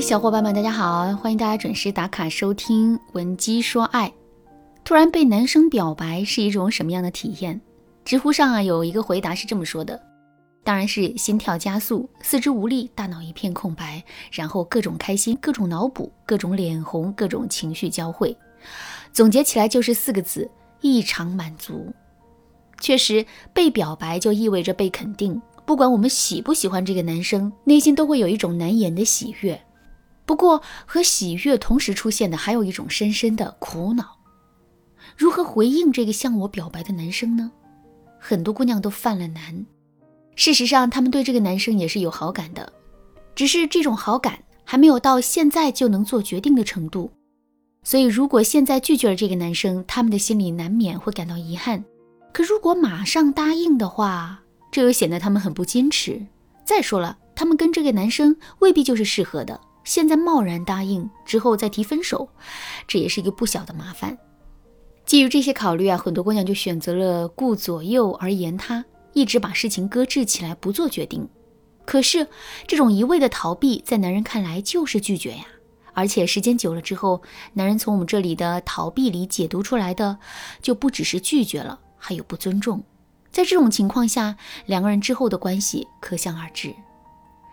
[0.00, 1.14] 小伙伴们，大家好！
[1.16, 4.08] 欢迎大家准时打卡收听《闻鸡说爱》。
[4.84, 7.58] 突然被男生表白是一种什么样的体验？
[8.04, 10.00] 知乎上啊有一个回答是这么说的：
[10.62, 18.36] 当然是心跳加速、四肢无力、大脑一片空白，然后各种开心、各种脑补、各种脸红、各种情绪交汇。
[19.12, 20.50] 总结起来就是四个字：
[20.80, 21.92] 异常满足。
[22.80, 25.40] 确实，被表白就意味着被肯定。
[25.64, 29.58] 不管我们喜不喜欢这个男生，内心都会有一种难言的喜悦。
[30.26, 34.18] 不过，和喜悦同时出现的还有一种深深的苦恼。
[35.16, 37.52] 如何回应这个向我表白的男生呢？
[38.18, 39.66] 很多姑娘都犯了难。
[40.34, 42.72] 事实上，她们对这个男生也是有好感的，
[43.34, 47.12] 只是这种好感还没有到现在就能做决定的程度。
[47.82, 51.84] 所以，如果现在拒绝了这个男生，他们的心里难免会感到遗憾。
[52.32, 54.40] 可如果马上答应的话，
[54.72, 56.20] 这又显得他们很不矜持。
[56.64, 59.60] 再说了，他们跟这个男生未必就是适合的。
[59.84, 62.28] 现在贸然答应之后再提分手，
[62.88, 64.18] 这也是一个不小的麻烦。
[65.04, 71.28] 基于这些考虑啊，很多姑娘就选择了顾左右而言他，一直把事情搁置起来不做决定。
[71.84, 72.26] 可是
[72.66, 75.44] 这种一味的逃避，在男人看来就是拒绝呀。
[75.92, 80.18] 而且时间久了之后，男人从我们这里的逃避里解读出来的，
[80.62, 82.82] 就不只是拒绝了，还有不尊重。
[83.30, 86.74] 在这种情况下，两个人之后的关系可想而知。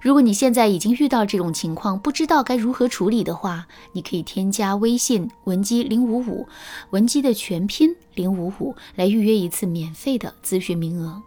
[0.00, 6.46] 如果你现在已经遇到这种情况，不知道该如何处理的话，你可以添加微信文姬零五五，
[6.90, 11.20] 文姬的全拼零五五，来预约一次免费的咨询名额。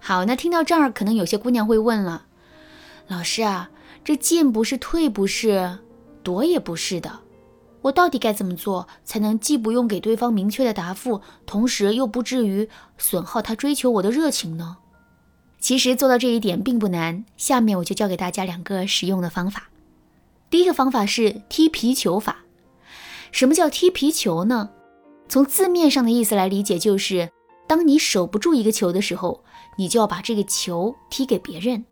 [0.00, 2.26] 好，那听到这儿，可能有些姑娘会问了，
[3.08, 3.70] 老师啊，
[4.04, 5.78] 这进不是退不是，
[6.22, 7.20] 躲也不是的。
[7.82, 14.76] 我到底该怎么做才能既不用给对方明确的答复，同时又不至于损耗他追求我的热情呢？
[15.60, 19.68] 其实做到这一点并不难，下面我就教给大家两个实用的方法。
[20.48, 22.38] 第一个方法是踢皮球法。
[23.30, 24.70] 什么叫踢皮球呢？
[25.28, 27.30] 从字面上的意思来理解，就是
[27.68, 29.44] 当你守不住一个球的时候，
[29.76, 31.84] 你就要把这个球踢给别人。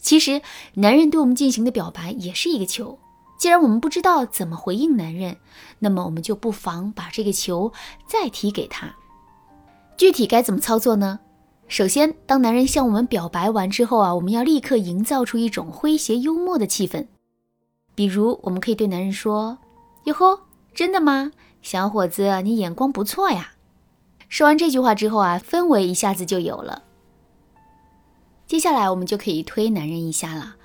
[0.00, 0.40] 其实
[0.74, 2.98] 男人对我们进行的表白也是一个球。
[3.38, 5.36] 既然我们不知道怎么回应男人，
[5.80, 7.72] 那么我们就不妨把这个球
[8.06, 8.94] 再踢给他。
[9.96, 11.20] 具体该怎么操作呢？
[11.68, 17.06] 首先，当男人向我们表白完之后啊，我们要立刻营造出一种诙谐幽默的气氛。
[17.94, 19.58] 比如，我们可以对男人说
[20.04, 20.40] ：“哟呵，
[20.74, 21.30] 真的吗？
[21.60, 23.52] 小伙子，你眼光不错呀。”
[24.28, 26.82] 说完这句话之后啊，氛围一下子就有了。
[28.46, 30.56] 接下来，我们就可以推男人一下了。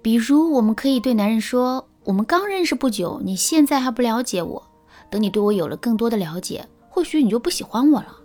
[0.00, 1.86] 比如，我们可以对男人说。
[2.04, 4.62] 我们刚认识不久，你现在还不了解我。
[5.10, 8.17] 等你对我有了更多的了解，或许你就不喜欢我了。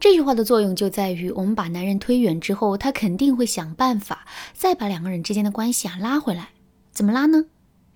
[0.00, 6.50] 这句话的作用就在于，我们把男人推远之后，他肯定会想办法再把两个人之间的关系啊拉回来。
[6.92, 7.46] 怎么拉呢？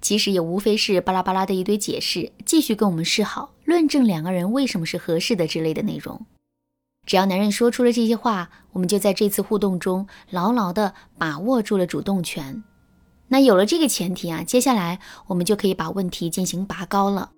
[0.01, 6.25] 其实也无非是巴拉巴拉的一堆解释，继续跟我们示好，论证两个人为什么是合适的之类的内容。
[7.05, 12.63] 只要男人说出了这些话，我们就在这次互动中牢牢地把握住了主动权。
[13.29, 17.33] 那有了这个前提啊，接下来我们就可以把问题进行拔高了。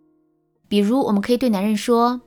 [0.68, 2.20] 比如，我们可以对男人说：“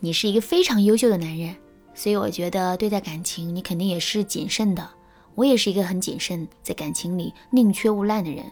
[0.00, 1.56] 你是一个非常优秀的男人，
[1.94, 4.88] 所以我觉得对待感情你肯定也是谨慎的。
[5.34, 8.44] 我也是一个很谨慎，在感情里宁缺毋滥的人。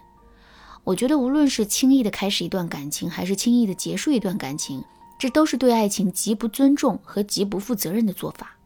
[0.84, 4.84] 我觉得无论是轻易的开始一段感情，还是轻易的结束一段感情，
[5.19, 8.56] 这都是对爱情极不尊重和极不负责任的做法。”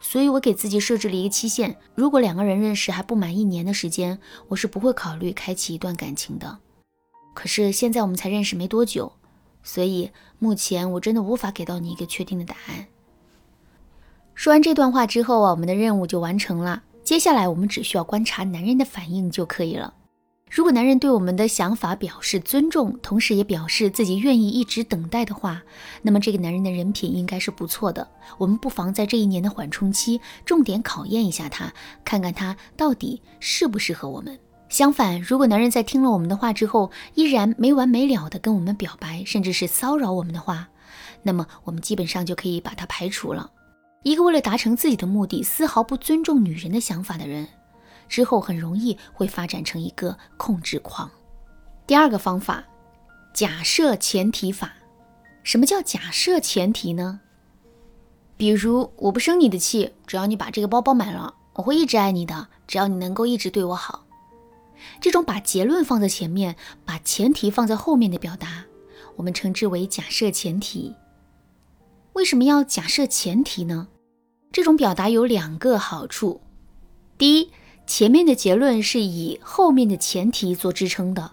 [0.00, 4.18] 所以，我给自己设置了一个期限：如果两个人认识还不满一年的时间，
[4.48, 6.58] 我是不会考虑开启一段感情的。
[7.34, 9.12] 可是现在我们才认识没多久，
[9.62, 12.86] 所以目前我真的无法给到你一个确定的答案。
[14.34, 16.82] 说完这段话之后啊，我们的任务就完成了。
[17.04, 19.94] 接下来我们只需要观察男人的反应就可以了。
[20.50, 25.62] 如果男人对我们的想法表示尊重，同时也表示自己愿意一直等待的话，
[26.02, 28.06] 那么这个男人的人品应该是不错的。
[28.36, 31.72] 我们不妨在这一年的缓冲期，重点考验一下他，
[32.04, 34.38] 看看他到底适不适合我们。
[34.72, 40.66] 相反，如果男人在听了我们的话之后，依然没完没了的跟我们表白，甚至是骚扰我们的话，
[41.22, 43.50] 那么我们基本上就可以把他排除了。
[44.02, 47.46] 一个为了达成自己的目的，丝毫不尊重女人的想法的人。
[48.08, 51.10] 之后很容易会发展成一个控制狂。
[51.86, 52.64] 第二个方法，
[53.34, 54.72] 假设前提法。
[55.42, 57.20] 什么叫假设前提呢？
[58.38, 62.48] 比如我不生你的气，只要你把这个包包买了，我会一直爱你的。
[62.66, 64.01] 只要你能够一直对我好，
[65.00, 68.64] 这种把结论放在前面，把前提放在后面的表达，
[69.16, 70.94] 我们称之为假设前提。
[72.14, 73.88] 为什么要假设前提呢？
[74.52, 76.40] 这种表达有两个好处。
[77.16, 77.50] 第一，
[77.86, 81.30] 前面的结论是以后面的前提做支撑的。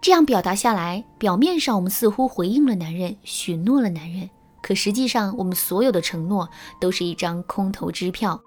[0.00, 4.28] 这样表达下来，表面上我们似乎回应了男人，许诺了男人，
[4.62, 6.48] 可实际上我们所有的承诺
[6.78, 8.40] 都是一张空头支票。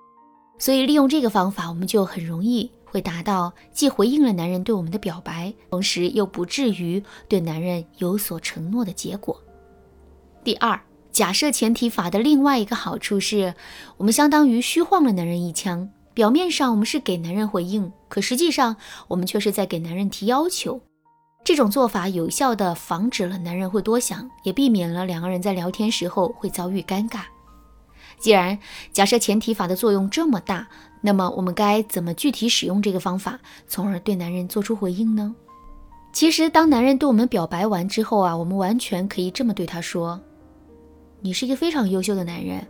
[0.60, 9.42] 所以利用这个方法，我们就很容易会达到既回应了男人对我们的表白，同时又不至于对男人有所承诺的结果。
[10.44, 10.80] 第二。
[11.10, 13.56] 假设前提法的另外一个好处是，
[13.98, 15.90] 我们相当于虚晃了男人一枪。
[16.14, 18.76] 表面上我们是给男人回应，可实际上
[19.08, 20.80] 我们却是在给男人提要求。
[21.44, 27.22] 这种做法有效地防止了男人会多想，也避免了两个人在聊天时候会遭遇尴尬。
[28.20, 28.58] 既然
[28.92, 30.68] 假设前提法的作用这么大，
[31.02, 35.36] 那么我们该怎么具体使用这个方法，从而对男人做出回应呢？
[36.12, 40.20] 其实，当男人对我们表白完之后啊，我们完全可以这么对他说。
[41.22, 42.66] 你是一个非常优秀的男人，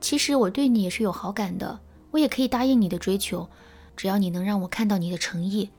[0.00, 1.78] 其实我对你也是有好感的，
[2.10, 3.48] 我也可以答应你的追求，
[3.96, 5.70] 只要你能让我看到你的诚意。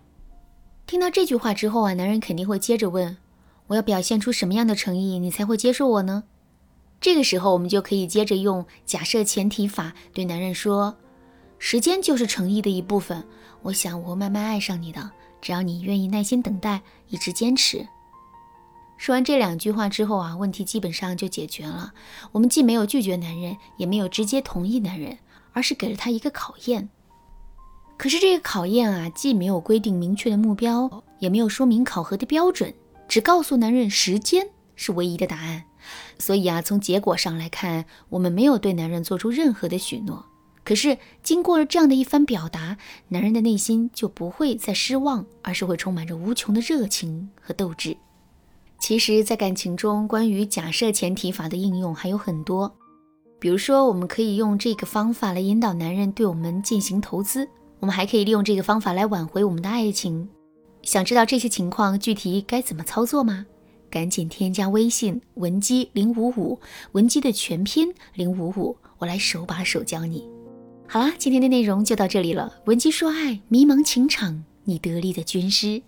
[0.87, 3.17] 听到这句话之后啊，男人肯定会接着问：
[3.67, 6.23] 我要表现出什么样的诚意，你才会接受我呢？
[7.01, 10.97] 这个时候，我们就可以接着用假设前提法对男人说：
[11.57, 13.25] 时间就是诚意的一部分，
[13.61, 15.11] 我想我会慢慢爱上你的，
[15.41, 17.87] 只要你愿意耐心等待，一直坚持。
[18.97, 21.93] 说完这两句话之后啊，问题基本上就解决了。
[22.33, 25.17] 我们既没有拒绝男人，也没有直接同意男人，
[25.53, 26.89] 而是给了他一个考验。
[27.97, 32.73] 可是这个考验啊，既没有规定明确的目标，也没有说明考核的标准，
[33.07, 35.63] 只告诉男人时间是唯一的答案。
[36.17, 40.25] 所以啊，从结果上来看，我们没有对男人做出任何的许诺。
[40.63, 42.77] 可是经过了这样的一番表达，
[43.07, 47.97] 男人的内心就不会再失望，而是会充满着无穷的热情和斗志。
[48.79, 52.73] 其实，在感情中，关于假设前提法的应用还有很多。
[53.39, 57.45] 比如说，我们可以用这个方法来引导男人对我们进行投资；
[57.79, 60.29] 我们还可以利用这个方法来挽回我们的爱情。
[60.83, 63.45] 想知道这些情况具体该怎么操作吗？
[63.89, 66.59] 赶紧添加微信文姬零五五，
[66.93, 70.27] 文姬的全拼零五五，我来手把手教你。
[70.87, 72.51] 好啦，今天的内容就到这里了。
[72.65, 75.81] 文姬说爱，迷茫情场，你得力的军师。